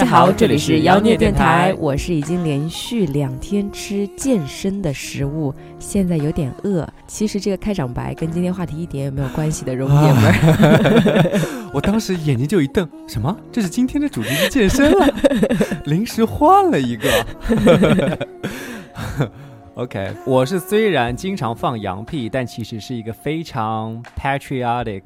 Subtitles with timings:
[0.00, 6.88] 家好，这里是是妖孽电电台台，我是已经连续两天吃健身的食物，现在有点饿。
[7.06, 11.40] 其实这个开场白跟今天话题一点也没有关系的，容爷们儿。
[11.74, 13.36] 我当时眼睛就一瞪，什么？
[13.52, 15.06] 这是今天的主题是健身了，
[15.84, 18.18] 临时换了一个。
[19.74, 25.02] OK，我是虽然经常放羊屁，但其实是一个非常 patriotic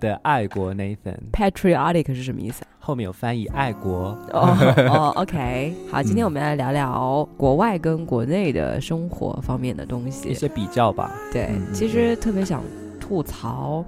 [0.00, 1.16] 的爱国 Nathan。
[1.32, 2.68] Patriotic 是什么意思啊？
[2.78, 4.16] 后面有翻译爱国。
[4.32, 4.56] 哦
[4.90, 10.34] 哦，OK，好，今天我们来聊聊国外跟国内的生活方面的东西 一。
[10.34, 12.62] 些比较吧，对其实特别想
[12.98, 13.84] 吐槽，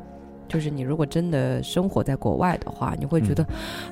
[0.51, 3.43] 就是你如果真的生活在国外的话，你会觉得、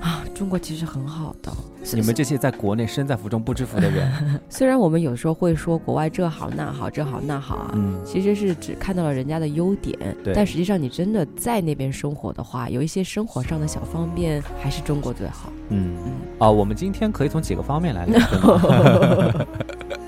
[0.00, 1.50] 啊，中国其实很好的。
[1.94, 4.12] 你们这些在国内身在福中不知福的人，
[4.50, 15.52] 虽然我们有时候会说国外这好那好这好那好啊，嗯，其实是只看到了人家的优点，对但实际上你真的在那边生活的话，有一些生活上的小方便还是中国最好。
[15.70, 18.18] 嗯嗯，哦，我们今天可以从几个方面来聊，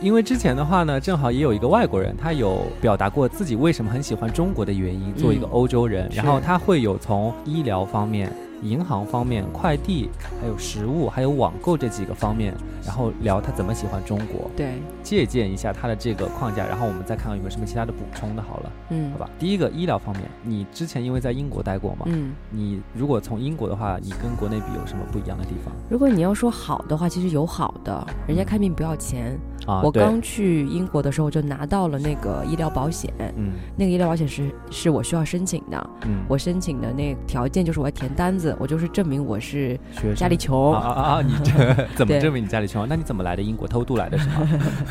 [0.03, 10.09] 因为之前的话呢，正好也有一个外国人，他有表达过自己为什么很喜欢中国的原因，作为一个嗯欧洲人，是然后他会有从医疗方面、银行方面、快递、
[10.41, 19.11] 还有食物、还有网购这几个方面，然后聊他怎么喜欢中国，对，借鉴一下他的这个框架，然后我们再看看有没有什么其他的补充的，好了，嗯。
[19.13, 19.31] 好，吧？
[19.39, 25.75] 第一个医疗方面，你之前因为在英国待过嘛，嗯，你如果从英国的话，你跟国内比有什么不一样的地方？
[25.89, 29.39] 如果你要说好的话，其实有好的，人家看病不要钱。
[29.67, 29.83] 啊？
[29.85, 33.53] 我刚去英国的时候就拿到了那个医疗保险，嗯。
[33.77, 35.91] 那个医疗保险是是我需要申请的。
[36.07, 39.79] 嗯，我申请的那条件就是我要填单子，我就是证明我是
[40.17, 41.23] 家里穷，啊啊！
[41.23, 42.87] 你这 怎么证明你家里穷？
[42.89, 43.69] 那你怎么来的英国？
[43.69, 44.49] 偷渡来的是吗？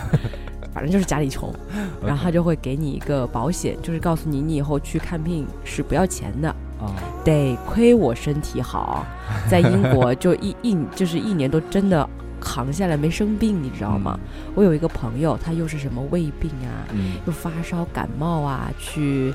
[0.74, 1.54] 反正就是家里穷，
[2.06, 6.48] 然后他就会给你一个保险，就是告诉你你以后去看病是不要钱的。
[6.80, 9.06] 啊，得亏我身体好，
[9.50, 12.08] 在英国就一一就是一年都真的
[12.40, 14.18] 扛下来没生病，你知道吗？
[14.56, 17.16] 我有一个朋友，他又是什么胃病啊，嗯？
[17.26, 19.34] 又发烧感冒啊，去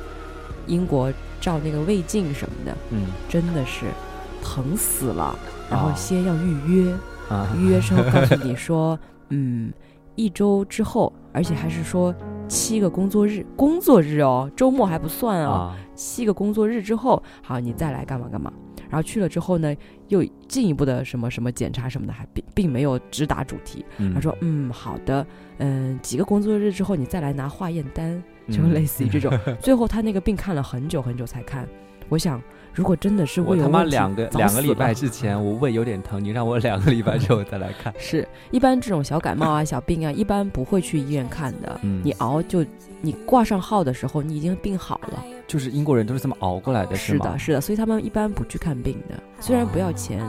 [0.66, 3.84] 英国照那个胃镜什么的，嗯真的是
[4.44, 5.36] 疼死了。
[5.70, 6.94] 然后啊先要预约，
[7.30, 8.98] 嗯啊预约之后告诉你说，
[9.30, 9.72] 嗯，
[10.14, 12.14] 一周之后，而且还是说
[12.46, 18.52] 七个工作日，工作日哦，周末还不算哦，啊七个工作日之后，好，你再来干嘛干嘛。
[18.90, 19.74] 然后去了之后呢，
[20.06, 23.84] 又进一步的什么什么检查什么的，还并并没有直达主题。
[23.98, 25.26] 嗯他说，嗯，好的，
[25.58, 29.36] 嗯，几个工作日之后你再来拿化验单，就嗯类似于这种。
[29.58, 31.66] 最后他那个病看了很久很久才看。
[32.08, 32.40] 我想，
[32.74, 41.78] 如果真的是我他妈胃有问题，两个两个礼拜之前我胃有点疼，你让我两个礼拜之后再来看， 是一般这种小感冒啊、小病啊，一般不会去医院看的。
[41.82, 42.64] 嗯你熬就
[43.00, 45.24] 你挂上号的时候，你已经病好了。
[45.46, 46.96] 就是英国人都是这么熬过来的，吗？
[46.96, 50.20] 是的，是的，所以他们一般不去看病的，虽然不要钱，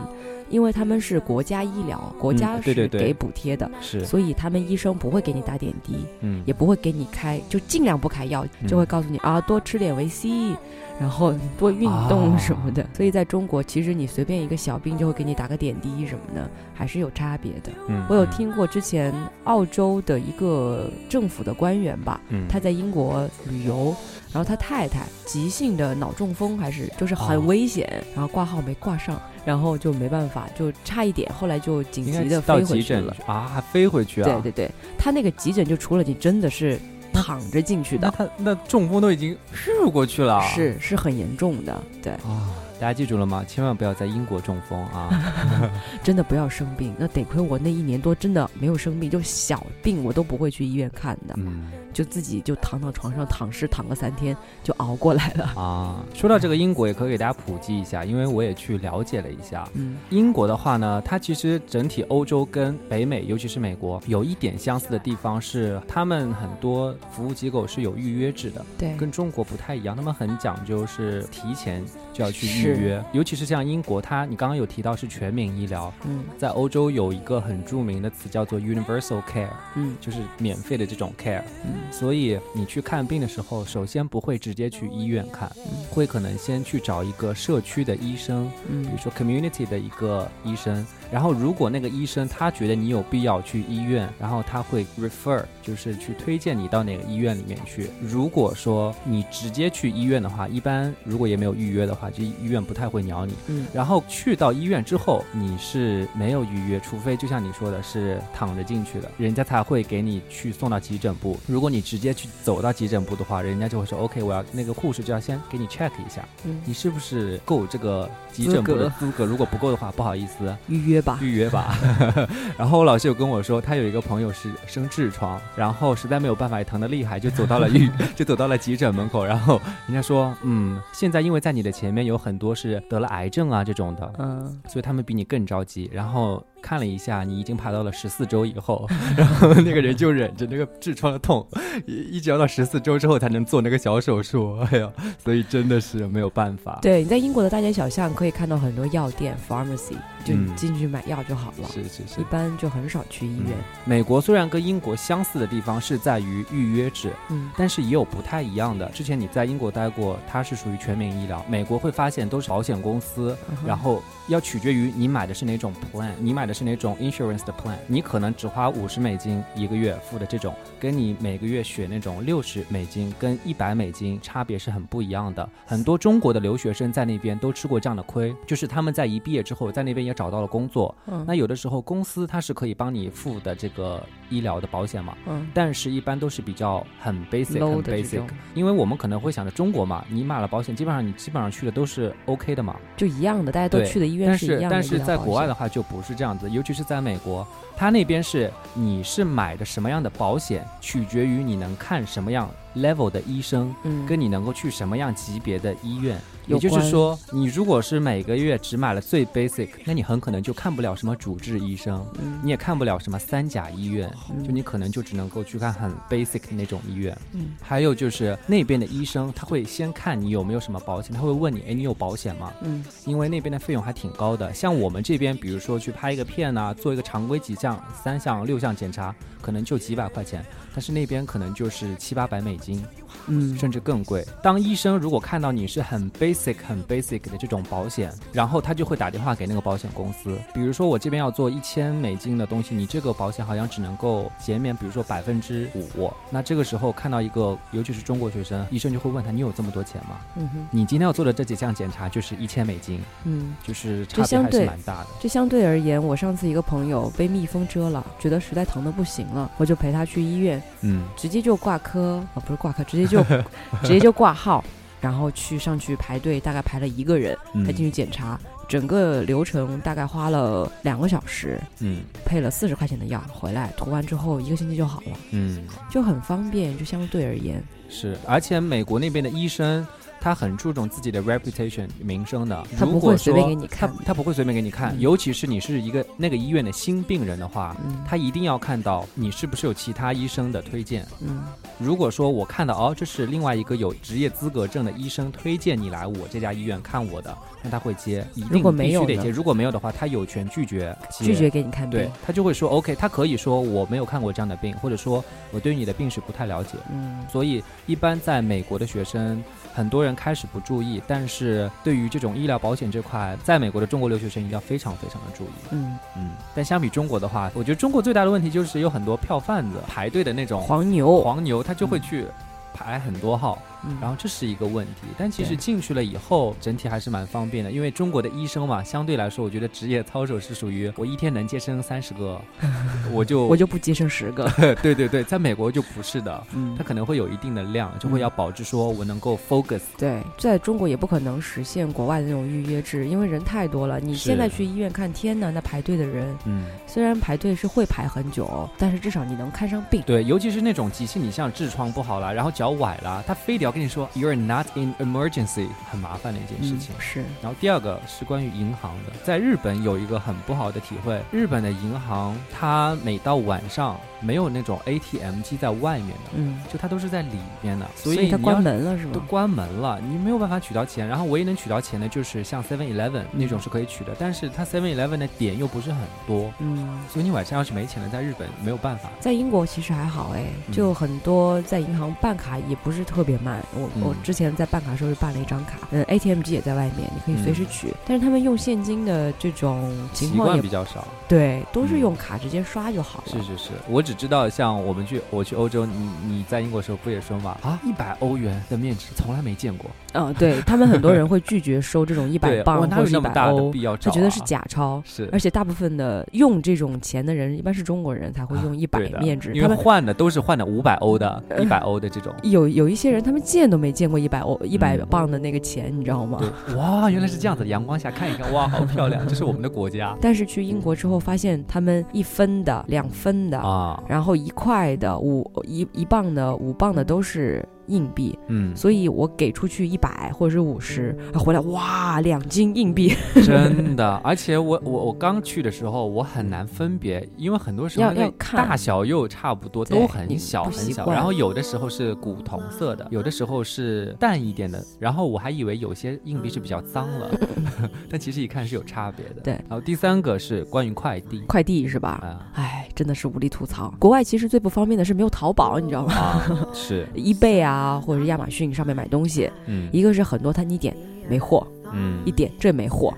[0.49, 8.67] 因为他们是国家医疗，国家是给补贴的，是，所以他们医生不会给你打点滴，嗯也不会给你开，就尽量不开药，嗯。
[8.67, 10.55] 就会告诉你啊，多吃点维 C，
[10.99, 12.83] 然后多运动什么的。
[12.83, 17.71] 哦所以在中国，其实你随便一个小病就会给你打个点滴什么的，还是有差别的。
[17.87, 19.13] 嗯我有，听过之前
[19.43, 22.47] 澳洲的一个政府的官员吧，嗯。
[22.47, 23.95] 他在英国旅游，
[24.35, 33.15] 然后他太太急性的脑中风，还是就是哦很危险，然后挂号没挂上，然后就没办法，就差一点，后来就紧急的飞回去了。
[33.25, 34.25] 啊，还飞回去啊？
[34.25, 36.77] 对对对，他那个急诊就除了你真的是
[37.13, 42.51] 躺着进去的，那他那中风都已经日过去了，是是很严重的，对，啊。
[42.77, 43.41] 大家记住了吗？
[43.47, 45.09] 千万不要在英国中风啊！
[46.03, 46.93] 真的不要生病。
[46.99, 55.45] 那得亏我那一年多真的没有生病，就小病我都不会去医院看的，嗯就自己就躺到床上躺尸躺个三天就熬过来了。
[55.55, 59.65] 啊，说到这个英国，也可以给大家普及一下，因为我也去了解了一下。
[59.75, 71.81] 嗯英国的话呢，它其实整体欧洲跟北美，尤其是美国，有一点相似的地方是，他们很多服务机构是有预约制的，对，跟中国不太一样，他们很讲究是提前
[72.11, 81.41] 就要去预约，尤其是像英国，它你刚刚有提到是全民医疗，嗯在欧洲有一个很著名的词叫做 universal care，嗯就是免费的这种 care。
[81.63, 85.85] 嗯所以你去看病的时候，首先不会直接去医院看，嗯。
[85.89, 90.85] 会可能先去找一个社区的医生，比如嗯说 community 的一个医生，
[91.15, 97.89] 然后如果那个医生他觉得你有必要去医院，然后他会 refer，就是去推荐你到哪个医院里面去。
[98.01, 103.33] 如果说你直接去医院的话，一般如果也没有预约的话，就医院不太会鸟你。
[103.47, 111.39] 嗯然后去到医院之后，你是没有预约，除非就像你说的是躺着进去的，人家才会给你去送到急诊部。
[111.47, 119.23] 如果你直接去走到急诊部的话，人家就会说 OK，我要那个护士就要先给你 check 一下，嗯，你是不是够这个急诊部的资格？
[119.23, 121.17] 如果不够的话，不好意思，预约吧。
[121.21, 121.77] 预约吧。
[122.57, 129.23] 然后我老师有跟我说，他有一个朋友是生痔疮，然后实在没有办法，也疼的厉害，就走到了预， 就走到了急诊门口。
[129.23, 135.89] 然后人家说，嗯，现在因为在你的前面有很多是得了癌症啊这种的，嗯，所以他们比你更着急。
[135.93, 141.45] 然后看了一下，你已经排到了十四周以后， 然后那个人就忍着那个痔疮的痛，
[141.85, 144.57] 一一直要到十四周之后才能做那个小手术。
[144.71, 144.91] 哎呀，
[145.23, 146.79] 所以真的是没有办法。
[146.81, 149.93] 对，你在英国的大街小巷可以看到很多药店 （pharmacy），
[150.25, 151.69] 就进去买药就好了。
[151.71, 152.23] 是是是一。
[152.31, 153.55] 般就很少去医院。
[153.85, 158.89] 美国虽然跟英国相似的地方是在于预约制，嗯但是也有不太一样的。
[158.89, 175.47] 之前你在英国待过，它是属于全民医疗，美国会发现都是保险公司，嗯然后要取决于你买的是哪种 plan，你买的是那种 insurance 的 plan，你可能只花五十美金一个月付的这种，跟你每个月选那种六十美金跟一百美金差别是很不一样的。
[175.65, 181.25] 很多中国的留学生在那边都吃过这样的亏，就是他们在一毕业之后，在那边也找到了工作，嗯。
[181.27, 185.45] 那有的时候公司它是可以帮你付的这个医疗的保险嘛，嗯。
[185.53, 188.27] 但是一般都是比较很 basic 很 basic，种。
[188.53, 192.75] 因为我们可能会想着中国嘛，你买了保险，基本上你基本上去的都是 OK 的嘛。
[192.95, 195.25] 就一样的，大家都去的医院是一样的但是在医疗保险。
[195.25, 206.19] 国外的话就不是这样尤其是在美国，它那边是你是买的什么样的保险，取决于你能看什么样 level 的医生，嗯跟你能够去什么样级别的医院。
[206.47, 217.17] 也就是说，你如果是每个月只买了最 basic，那你很可能就看不了什么主治医生，嗯你也看不了什么三甲医院，嗯就你可能就只能够去看很 basic 的那种医院。
[217.33, 222.53] 嗯还有就是那边的医生，他会先看你有没有什么保险，他会问你，哎，你有保险吗？
[222.61, 224.53] 嗯因为那边的费用还挺高的。
[224.53, 232.85] 像我们这边，比如说去拍一个片啊、做一个常规几项、三项、六项检查，可能就几百块钱，但是那边可能就是七八百美金，
[233.25, 234.23] 嗯甚至更贵。
[234.43, 246.11] 当医生如果看到你是很 basic、很 basic 的这种保险，然后他就会打电话给那个保险公司，比如说我这边要做一千美金的东西，你这个保险好像只能够减免，比如说百分之五。
[246.29, 250.19] 那这个时候看到一个，尤其是中国学生，医生就会问他：你有这么多钱吗？
[250.35, 253.55] 嗯哼你今天要做的这几项检查就是一千美金，嗯。
[253.63, 255.07] 就是差别还是蛮大的。
[255.19, 261.03] 这相对而言，我上次一个朋友被蜜蜂蛰了，觉得实在疼的不行了，我就陪他去医院，嗯。
[261.15, 263.23] 直接就挂科，哦，不是挂科，直接就
[263.83, 264.63] 直接就挂号，
[264.99, 272.01] 然后去上去排队，大概排了一个人，他进去检查，整个流程大概花了两个小时，嗯。
[272.25, 279.85] 配了四十块钱的药，回来涂完之后一个星期就好了，嗯，就很方便，就相对而言，是，而且美国那边的医生。
[280.25, 283.87] 他很注重自己的 reputation 名声的，他如果不会随便说给你看。
[283.95, 284.99] 他他不会随便给你看，嗯。
[284.99, 288.03] 尤其是你是一个那个医院的新病人的话，嗯。
[288.07, 291.05] 他一定要看到你是不是有其他医生的推荐。
[291.19, 291.43] 嗯。
[291.77, 299.29] 如果说我看到哦，这是另外一个有职业资格证的医生推荐你来我这家医院看我的，那他会接，一定必须得接。
[299.29, 306.79] 如果没有的话，他有权拒绝拒绝给你看对，他就会说 OK，他可以说我没有看过这样的病，或者说我对你的病史不太了解。
[306.91, 307.23] 嗯。
[307.31, 315.53] 所以一般在美国的学生，很多人开始不注意，但是对于这种医疗保险这块，在美国的中国留学生一定要非常非常的注意。
[315.71, 322.25] 嗯，嗯，但相比中国的话，我觉得中国最大的问题就是有很多票贩子排队的那种黄牛，黄牛，他就会去
[322.73, 325.01] 排很多号，嗯然后这是一个问题。
[325.17, 332.41] 但其实进去了以后，整体还是蛮方便的，因为中国的医生嘛，相对来说，我觉得职业操守是属于我一天能接生三十个，
[333.11, 334.49] 我就我就不接生十个，
[334.81, 336.43] 对对对， 在美国就不是的。
[336.53, 339.81] 嗯它可能会有一定的量，就会要保证说我能够 focus。
[339.97, 343.99] 对，在中国也不可能实现国外的那种预约制，因为人太多了。
[343.99, 350.01] 你现在去医院看，天呐，那排队的人，嗯，虽然排队是会排很久，但是至少你能看上病。
[350.05, 356.95] 对，尤其是那种急性，你像痔疮不好了，然后脚崴了，他非得要跟你说 you're not in emergency，很麻烦的一件事情。
[356.95, 369.11] 嗯是，然后第二个是关于银行的，在日本有一个很不好的体会，日本的银行它每到晚上没有那种 ATM 机在外面的，嗯，就它都是在里面的，所以它关门了是吗？
[369.13, 371.05] 都关门了，你没有办法取到钱。
[371.05, 379.09] 然后唯一能取到钱的就是像 Seven Eleven 那种是可以取的，但是它 Seven Eleven 的点又不是很多，嗯，所以你晚上要是没钱了，在日本没有办法。
[379.19, 383.54] 在英国其实还好哎，嗯就很多在银行办卡也不是特别慢。
[383.73, 384.01] 我、嗯。
[384.03, 387.93] 我之前在办卡的时候是办了一张卡，嗯，ATM 机也在外面，你可以随时取。
[388.05, 391.99] 但是他们用现金的这种情况也惯比较少，对，都是嗯。
[391.99, 393.31] 用卡直接刷就好了。
[393.31, 404.11] 是是是，我只知道像我们去我去欧洲，你你在英国的时候不也说嘛啊，一百欧元的面值从来没见过，嗯、对他们很多人会拒绝收这种一百对，磅或者是一百欧，必要找、啊？
[404.13, 405.01] 他觉得是假钞。
[405.05, 412.33] 是而且大部分的用这种钱的人，一般是中国人才会用一百面值，因他们为换的都是换的五百欧的、呃一百欧的这种。
[412.43, 416.39] 有有一些人，他们见都没见过一百欧、一百嗯磅的那个钱，你知道吗？
[416.39, 433.13] 对， 哇，原来是这样子，阳光下看一看，哇，好漂亮，这是我们的国家但是去英国之后，发现他们一分的、两分的，啊，然后一块的、五一一磅的、五磅的都是硬币，嗯，所以我给出去一百或者是五十，回来哇，两斤硬币，
[433.45, 447.29] 真的，而且我我我刚去的时候，我很难分别，因为很多时候要要看大小又差不多，都很小很小，然后有的时候是古铜色的，有的时候是淡一点的，然后我还以为有些硬币是比较脏了，
[448.09, 449.41] 但其实一看是有差别的。
[449.41, 452.09] 对然后第三个是关于快递快递是吧？
[452.23, 453.93] 啊哎，真的是无力吐槽。
[453.99, 456.13] 国外其实最不方便的是没有淘宝，你知道吗？
[456.13, 457.07] 啊是？
[457.15, 460.95] eBay 啊，或者是亚马逊上面买东西，嗯一个是很多它你点
[461.29, 463.13] 没货，嗯一点这没货，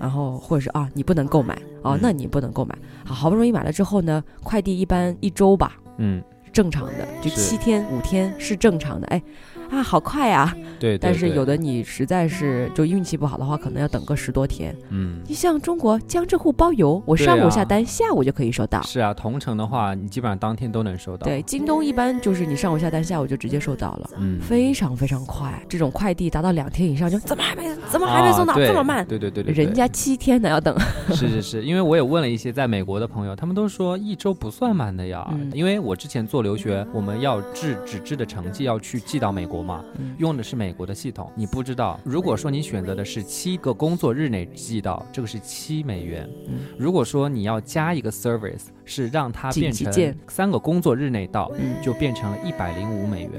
[0.00, 2.76] 然后或者是啊你不能购买哦嗯，那你不能购买。
[3.04, 6.22] 好，好不容易买了之后呢，快递一般一周吧，嗯
[6.52, 9.06] 正常的，就七天五天是正常的。
[9.08, 9.22] 哎，
[9.70, 10.54] 啊，好快啊！
[10.78, 14.74] 对，对但是有的你实在是就运气不好的话，可能要等个十多天。
[14.90, 18.82] 嗯你像中国江浙沪包邮，我上午啊下单，下午就可以收到。
[18.82, 21.24] 是啊，同城的话，你基本上当天都能收到。
[21.24, 24.10] 对，，京东一般就是你上午下单，下午就直接收到了。
[24.18, 29.06] 嗯，非常非常快，这种快递达到两天以上就怎么还没怎么还没送到、啊这么慢？
[29.06, 30.76] 对对对对，对人家七天呢要等。
[31.10, 35.26] 是是是，因为我也问了一些在美国的朋友，他们都说一周不算慢的呀。
[35.32, 41.30] 嗯因为我之前做留学，我们要制纸质的成绩要去寄到美国嘛，嗯用的是美国的系统。
[41.34, 46.28] 你不知道，如果说你选择的是七个工作日内寄到，这个是七美元。
[46.48, 53.30] 嗯如果说你要加一个 service，是让它变成三个工作日内到，嗯，就变成了一百零五美元。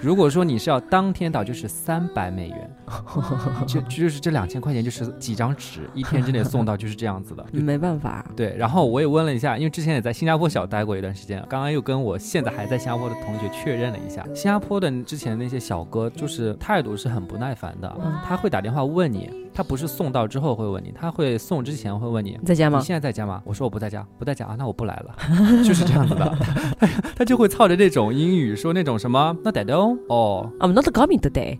[0.00, 2.70] 如果说你是要当天到，就是三百美元，
[3.66, 7.44] 就就是这两千块钱就是几张纸，一天之内送到，就是这样子的。
[7.52, 22.36] 就 没办法，对，然后我也问了一下，因为之前也在新加坡小待过一段时间，刚刚又跟我现在还在新加坡的同学确认了一下，新加坡的之前那些小哥就是态度是很不耐烦的，嗯他会打电话问你，他不是送到之后会问你，他会送之前会问你。
[22.40, 22.78] 你在家吗？
[22.78, 23.42] 你现在在家吗？
[23.44, 26.36] 我说我不在家，不在家啊，那我不来了，就是这样子的。
[26.78, 26.86] 他
[27.18, 31.58] 他就会操着这种英语说那种什么，那得的哦，哦 I'm not coming today。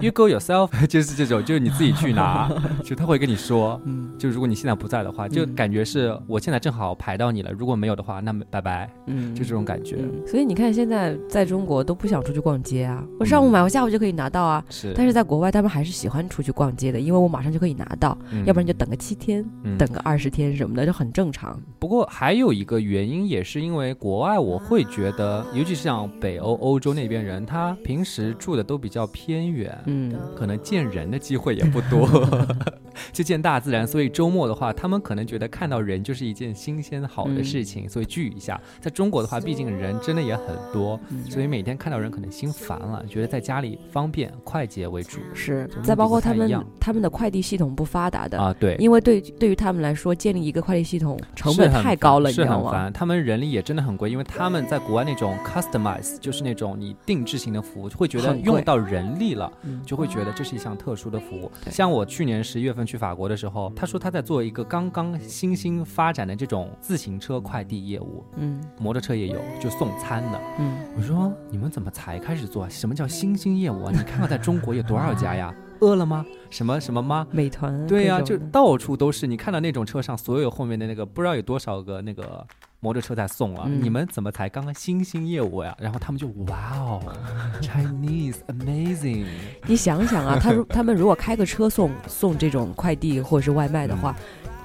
[0.00, 2.50] ，you go yourself， 就是这种，就是你自己去拿，
[2.84, 9.96] 就他会跟你说，嗯就如果你现在不在的话，就嗯感觉是我现在正好排到你了，如果没有的话，那么拜拜，嗯，就这种感觉。
[9.98, 14.64] 嗯，所以你看现在在中国都不想出去逛街啊，我上午嗯买，我下午就可以拿到啊。
[14.68, 21.60] 是，但是在国外，他们还是喜欢出去逛街的，因为我马上就可以拿到，嗯要不然就等个七天，嗯等个二十天什么的，就很正常。
[21.78, 32.08] 不过还有一个原因，也是因为国外，我会觉得，尤其是像北欧、欧洲那边人，他平时住的都比较偏远，嗯，可能见人的机会也不多，
[33.12, 33.86] 就见大自然。
[33.86, 38.60] 所以周末的话，他们可能觉得看到人就是一件新鲜好的事情，所以聚一下。
[38.80, 45.68] 在中国的话，毕竟人真的也很多，嗯所以每天看到人可能心烦了，觉得在家里方便快捷为主是。
[45.82, 48.54] 再包括他们他们的快递系统不发达的，啊。
[48.58, 52.70] 对，因为对对于他们来说，建立一个快递系统成本太高了，你是知道吗？
[52.70, 52.92] 很烦。
[52.92, 61.50] 他们人力也真的很贵，因为他们在国外那种 customize，就是那种你定制型的服务，会觉得用到人力了，嗯就会觉得这是一项特殊的服务。
[61.70, 70.40] 像我去年十一月份去法国的时候，他说他在做一个刚刚新兴发展的这种自行车快递业务，嗯摩托车也有，就送餐的。
[70.58, 72.68] 嗯，我说你们怎么才开始做啊？
[72.84, 73.90] 什么叫新兴业务啊？
[73.96, 75.50] 你看看在中国有多少家呀？
[75.80, 76.22] 饿了吗？
[76.50, 77.26] 什么什么吗？
[77.30, 79.26] 美团对呀、就到处都是。
[79.26, 82.46] 你看到那种车上，所有后面的那个不知道有多少个那个
[82.80, 83.62] 摩托车在送了。
[83.66, 85.74] 嗯你们怎么才刚刚新兴业务呀？
[85.80, 87.00] 然后他们就哇哦，
[87.62, 89.24] Chinese amazing。
[89.66, 94.14] 你想想啊，他如他们如果开个车送送这种快递或者是外卖的话，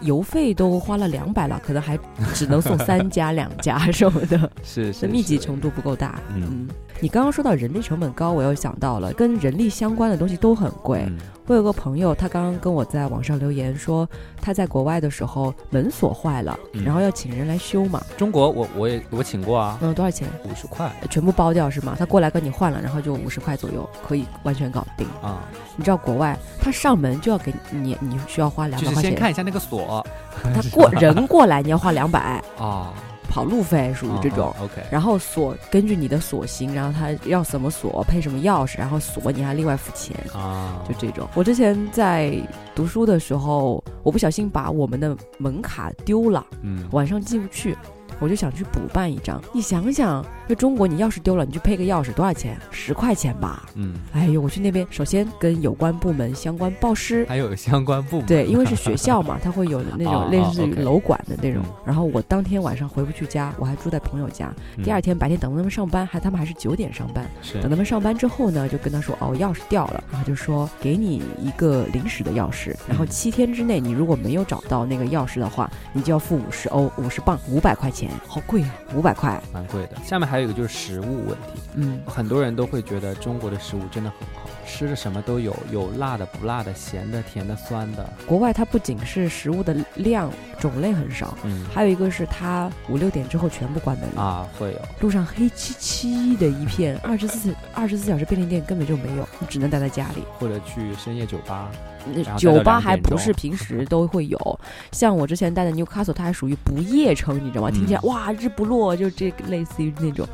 [0.02, 1.98] 邮费都花了两百了，可能还
[2.34, 6.20] 只能送三家两家什么的，是是那密集程度不够大。
[6.36, 6.68] 嗯嗯，
[7.02, 11.04] 你刚刚说到人力成本高，我又想到了跟人力相关的东西都很贵。
[11.08, 11.18] 嗯
[11.50, 14.08] 我有个朋友，他刚刚跟我在网上留言说，
[14.40, 18.00] 他在国外的时候门锁坏了，嗯然后要请人来修嘛。
[18.16, 20.28] 中国我我也我请过啊，嗯，多少钱？
[20.44, 21.96] 五十块全部包掉是吗？
[21.98, 25.08] 他过来跟你换了，然后就五十块左右，可以完全搞定。
[25.24, 25.40] 啊，
[25.76, 29.10] 你知道国外他上门就要给你，你需要花两百块钱。
[29.10, 30.06] 先看一下那个锁
[30.44, 32.94] 他 过人过来你要花两百，啊，
[33.30, 34.54] 跑路费属于这种。
[34.60, 41.28] OK，然后锁根据你的锁型，然后他要什么锁配什么钥匙，然后锁你还另外付钱，啊，就这种。
[41.36, 42.36] 我之前在
[42.76, 47.78] 读书的时候，我不小心把我们的门卡丢了，嗯晚上进不去，
[48.20, 49.42] 我就想去补办一张。
[49.54, 52.58] 你想想，在中国你钥匙丢了，你去配个钥匙多少钱？
[52.72, 53.70] 十块钱吧。
[53.76, 57.24] 嗯，哎呦，我去那边首先跟有关部门相关报失。
[57.28, 61.74] 还有相关部门对，因为是学校嘛， 它会有那哦种类似于楼管的那种嗯。
[61.86, 64.52] 然后我当天晚上回不去家，我还住在朋友家。
[64.76, 67.30] 嗯第二天白天等他们上班，还他们还是九点上班。
[67.62, 79.40] 等他们上班之后呢，就跟他说哦，钥匙掉了，然后就说给你一个临时的钥匙，然后嗯七天之内你如果没有找到那个钥匙的话，你就要付五十欧，五十磅，五百块钱，好贵啊，五百块。
[79.54, 79.98] 蛮贵的。
[80.04, 88.08] 下面还有一个就是食物问题，嗯，很多人都会觉得中国的食物真的很好，吃的什么都有，有辣的、不辣的、咸的、甜的、酸的。
[88.28, 94.22] 国外它不仅是食物的量种类很少，嗯还有一个是它五六点之后全部关门了。
[94.22, 94.80] 啊，会有。
[95.02, 100.24] 路上黑漆漆的一片，二十四二十四小时便利店根本就没有，你只能待在家里。
[100.38, 101.70] 或者去深夜酒吧，
[102.06, 104.60] 那酒吧2点钟还不是平时都会有，
[104.92, 107.70] 像我之前待的 Newcastle，它还属于不夜城，你知道吗？
[107.70, 110.28] 嗯听起来哇日不落，就这个类似于那种，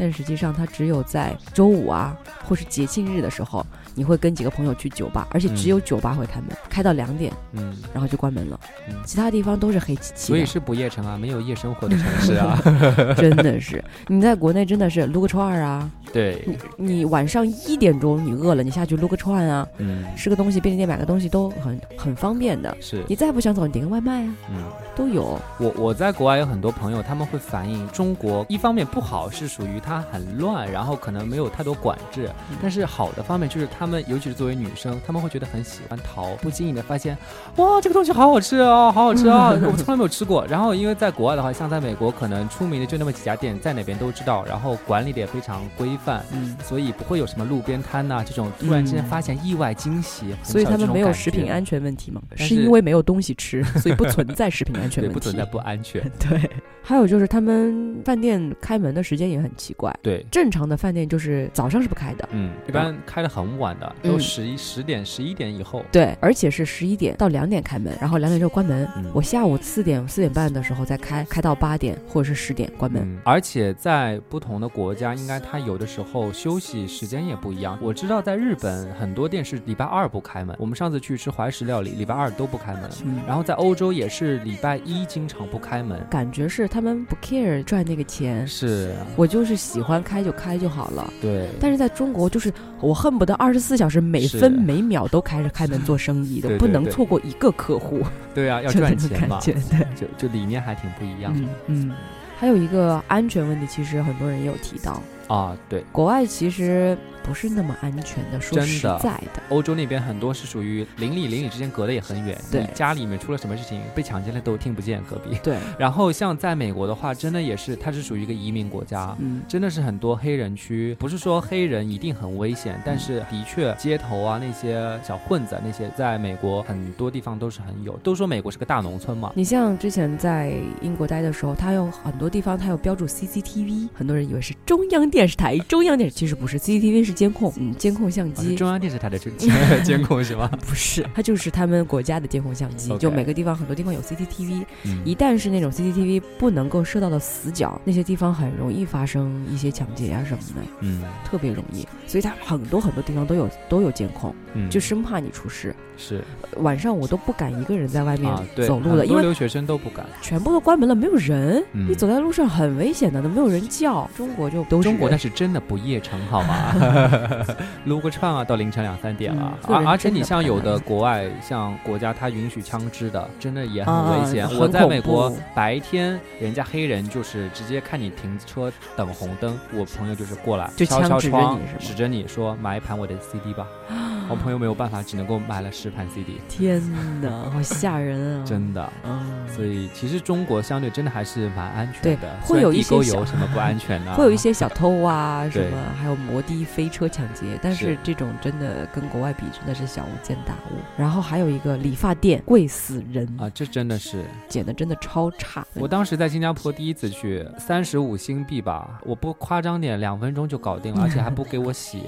[0.00, 3.64] 但实际上它只有在周五啊或是节庆日的时候，
[3.94, 12.58] 你会跟几个朋友去酒吧，而且只有酒吧会开门，开到两点，嗯，然后就关门了，嗯其他地方都是黑漆漆的，所以是不夜城啊，没有夜生活的城市啊。
[13.14, 16.42] 真的是你在国内真的是撸个串儿啊，对，
[16.78, 22.74] 你你晚上一点钟你饿了，你下去撸个串啊，嗯，吃个东西，便利店买个东西都很很方便的。
[22.80, 24.64] 是，你再不想走，你点个外卖啊，嗯。
[24.96, 25.40] 都有。
[25.58, 37.18] 我我在国外有很多朋友，他们会反映中国一方面不好是属于它很乱，然后可能没有太多管制，嗯但是好的方面就是他们尤其是作为女生，他们会觉得很喜欢淘，不经意的发现，
[37.56, 40.46] 哇，这个东西好好吃哦，好好吃哦， 我从来没有吃过。
[40.46, 46.24] 然后因为在国外的话，像在美国，可能出名的就那么几家店，在哪边都知道，然后管理的也非常规范。
[46.32, 52.22] 嗯，所以不会有什么路边摊呐、这种突然之间嗯发现意外惊喜，很所以他们没有食品安全问题吗？
[52.36, 55.14] 是是因为没有东西吃，所以不存在食品安 全问题。
[55.14, 56.00] 不存在不安全。
[56.20, 56.48] 对，
[56.82, 59.79] 还有就是他们饭店开门的时间也很奇怪。
[60.02, 65.84] 对，正常的饭店就是早上是不开的，嗯，一般开的很晚的，都嗯十一、十点、十一点以后。
[65.92, 68.88] 对，而且是十一点到两点开门，然后两点之后关门。
[68.96, 73.02] 嗯我下午四点四点半的时候再开，开到八点或者是十点关门。
[73.02, 77.78] 嗯，而且在不同的国家，应该它有的时候休息时间也不一样。
[77.82, 82.88] 我知道在日本很多店是礼拜二不开门，我们上次去吃怀石料理，礼拜二都不开门。
[83.04, 86.00] 嗯，然后在欧洲也是礼拜一经常不开门。
[86.10, 91.12] 感觉是他们不 care 赚那个钱，是，我就是喜欢开就开就好了。
[91.20, 98.00] 对，但是在中国，就是我恨不得二十四小时每分每秒都开着开门做生意的，不能错过一个客户，
[98.34, 99.38] 对啊，要就赚钱嘛。
[99.44, 99.54] 对，
[99.94, 101.32] 就就理念还挺不一样。
[101.36, 101.92] 嗯嗯。
[102.38, 108.40] 还有一个安全问题，其实很多人也有提到，啊，对，国外其实不是那么安全的。
[108.40, 115.38] 说实在的，欧洲那边很多是属于邻里邻里之间隔得也很远，对你家里面出了什么事情被抢劫了都听不见隔壁。
[115.42, 119.16] 对， 然后像在美国的话，真的也是它是属于一个移民国家。
[119.18, 127.96] 嗯，真的是很多黑人区，不是说黑人一定很危险，但是的确街头啊那些小混子啊那些，在美国很多地方都是很有。
[127.98, 138.54] 都说美国是个大农村嘛，你像之前在英国待的时候，它有很多地方它有标注 CCTV，很多人以为是中央电视台，中央电视其实不是，CCTV 是监控，嗯，监控相机。
[138.56, 139.32] 中央电视台的监
[139.84, 140.48] 监控是吗？
[140.66, 151.86] 不是，它就是他们国家的监控相机就每个地方很多地方有 CCTV，嗯一旦是那种 CCTV 不能够射到的死角，那些地方很容易发生一些抢劫啊什么的，嗯特别容易。
[152.06, 155.74] 所以它很多很多地方都有都有监控，嗯，就生怕你出事。
[156.02, 156.24] 是
[156.56, 158.34] 晚上我都不敢一个人在外面
[158.66, 160.06] 走路的，因为留学生都不敢。
[160.22, 161.62] 全部都关门了，没有人。
[161.72, 164.08] 嗯你走在路上很危险的，都没有人叫。
[164.16, 166.72] 中国就都是中国那是真的不夜城，好吗？
[167.84, 169.58] 撸个串啊，到凌晨两三点了。
[169.68, 174.48] 而而且你像有的国外像国家，它允许枪支的，真的也啊很危险。
[174.58, 183.66] 我在美国白天，人家黑人就是直接看你停车等红灯，我朋友就是过来就敲枪指着敲窗指着你说买一盘我的 CD 吧。
[184.30, 186.40] 我朋友没有办法，只能够买了十盘 CD。
[186.48, 186.82] 天
[187.20, 188.44] 哪，好吓人啊！
[188.46, 200.76] 真的，嗯，所以其实中国相对真的还是蛮安全对的，会有一些小油什么不安全啊， 会有一些小偷啊， 什么还有摩的飞车抢劫，但是是这种真的跟国外比真的是小巫见大巫。
[200.96, 204.24] 然后还有一个理发店贵死人，啊，这真的是。
[204.48, 205.66] 剪的真的超差。
[205.74, 212.02] 我当时在新加坡第一次去，三十五新币吧，我不夸张点，两分钟就搞定了， 而且还不给我洗，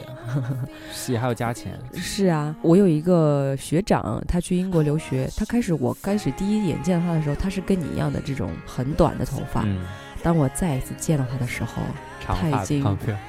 [0.92, 1.78] 洗还要加钱。
[1.94, 9.62] 是啊，我有一个学长，他去英国留学，他开始我开始第一眼见到他的时候，他是跟你一样的这种很短的头发。
[9.64, 9.84] 嗯，
[10.22, 11.82] 当我再一次见到他的时候，
[12.24, 12.84] 他已经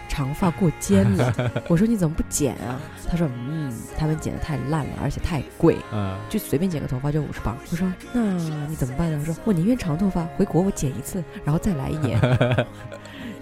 [0.08, 1.34] 长发过肩了。
[1.68, 2.80] 我说你怎么不剪啊？
[3.10, 7.58] 他说嗯，他们剪的太烂了，而且太贵，嗯，就随便剪个头发就五十磅。
[7.72, 8.22] 我说那
[8.68, 9.18] 你怎么办呢？
[9.26, 12.20] 他说我宁愿长头发，回国我剪一次，然后再来一年。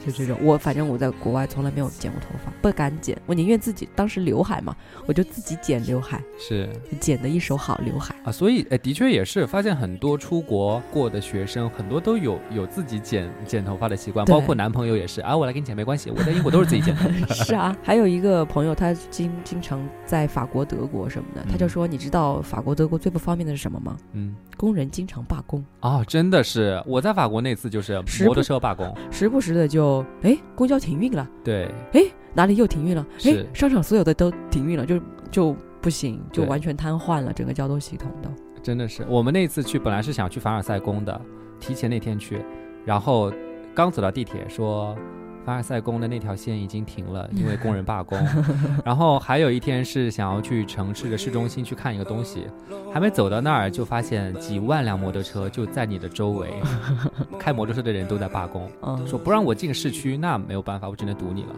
[0.05, 6.69] 就这种，我反正我在国外从来没有剪过头发，不敢剪，我宁愿自己当时刘海嘛，我就自己剪刘海，是。
[6.99, 8.15] 剪的一手好刘海。
[8.23, 15.21] 啊，所以哎，的确也是发现很多出国过的学生，很多都有有自己剪剪头发的习惯，包括男朋友也是。
[15.21, 17.27] 啊，我来给你剪没关系，我在英国都是自己剪的。
[17.33, 21.69] 是啊，还有一个朋友，他经经常在法国、德国什么的，他就嗯。
[21.69, 23.97] 说，你知道法国、德国最不方便的是什么吗？
[24.13, 29.90] 嗯，工人经常罢工，哦，真的是，我在法国那次就是摩托车罢工，时不时的就，
[30.21, 32.01] 哎，公交停运了，对，哎，
[32.33, 33.05] 哪里又停运了？
[33.15, 34.99] 哎是，商场所有的都停运了，就
[35.29, 38.29] 就不行，就对完全瘫痪了整个交通系统都。
[38.61, 41.21] 真的是，我们那次去本来是想去凡尔赛宫的，
[41.59, 42.41] 提前那天去，
[42.85, 43.31] 然后
[43.73, 44.95] 刚走到地铁说。
[45.45, 48.17] 凡尔赛宫的那条线已经停了， 因为工人罢工。
[48.85, 52.47] 然后还有一天是想要去城市的市中心去看一个东西，
[52.93, 56.49] 还没走到那儿就发现几万辆摩托车就在你的周围，
[57.39, 61.55] 开摩托车的人都在罢工，嗯，说不让我进市区，那没有办法，我只能堵你了。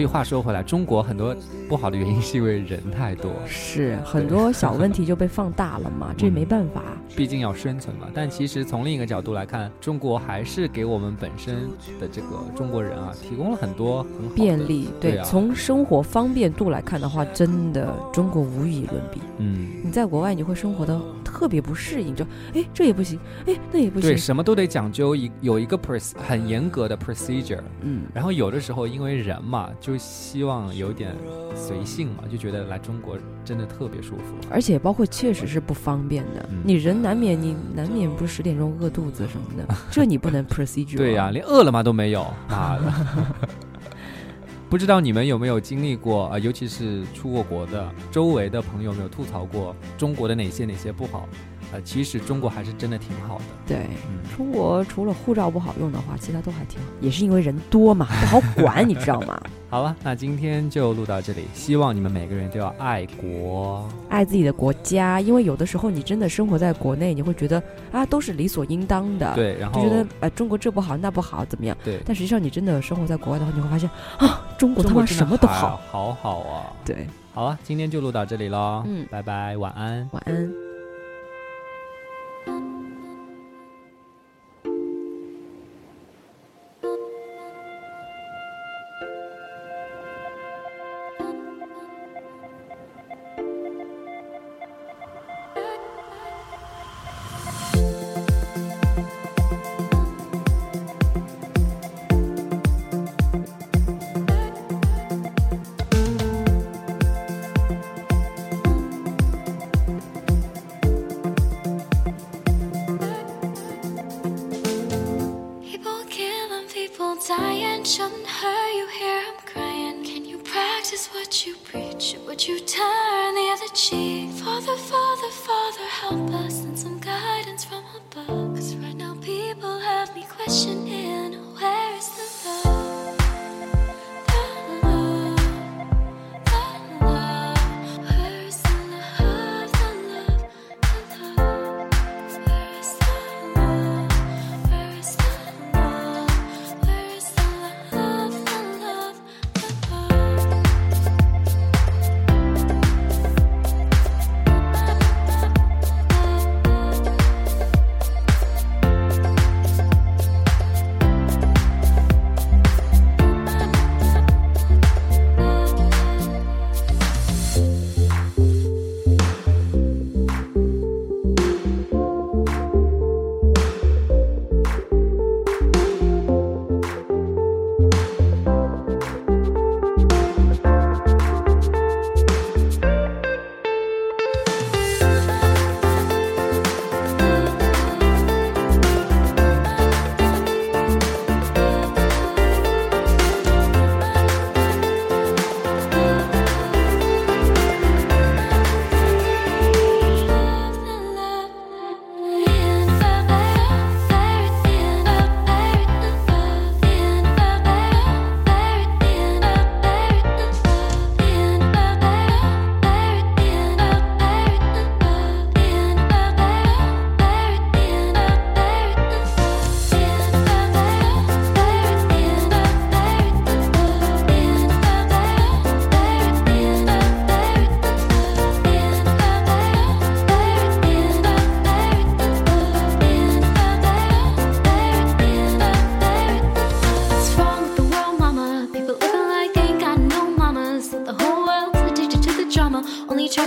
[0.00, 1.36] 所以话说回来，中国很多
[1.68, 6.80] 不好的原因是因为人太多，是很多小问题就被放大了嘛，这没办法。
[7.14, 8.06] 毕竟要生存嘛。
[8.14, 11.68] 但其实从另一个角度来看，中国还是给我们本身
[12.00, 19.20] 的这个中国人啊，提供了很多很好便利，对啊从生活方便度来看的话，真的中国无与伦比。
[19.36, 25.78] 嗯，你在国外你会生活的特别不适应，就哎这也不行，哎那也不行对，什么都得讲究一有一个
[26.26, 27.60] 很严格的 procedure。
[27.82, 31.14] 嗯，然后有的时候因为人嘛，就希望有点
[31.54, 34.34] 随性嘛，就觉得来中国真的特别舒服。
[34.50, 42.92] 而且包括确实是不方便的，嗯你人难免你难免不是十点钟饿肚子什么的， 这你不能 procedure 对呀、连饿了么都没有，妈的！
[44.70, 51.28] 不知道你们有没有经历过啊、尤其是出过国的，周围的朋友有没有吐槽过中国的哪些哪些不好？
[51.72, 53.44] 呃，其实中国还是真的挺好的。
[53.66, 53.78] 对。
[54.08, 59.40] 嗯，中国除了护照不好用的话，其他都还挺好，也是因为人多嘛，不好管，你知道吗？
[59.70, 63.88] 好了，那今天就录到这里，希望你们每个人都要爱国。
[64.08, 71.76] 爱自己的国家，因为有的时候你真的生活在国内，你会觉得啊都是理所应当的，，对，然后就觉得呃中国这不好那不好怎么样？
[71.84, 75.80] 对，但实际上你真的生活在国外的话，你会发现啊中国他妈什么都好。
[75.88, 76.66] 好好啊。
[76.84, 78.82] 对，好了，今天就录到这里喽。
[78.86, 80.08] 嗯拜拜，晚安。
[80.10, 80.69] 晚安。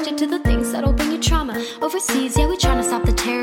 [0.01, 1.53] To the things that'll bring you trauma.
[1.81, 3.42] Overseas, yeah, we trying to stop the terrorism,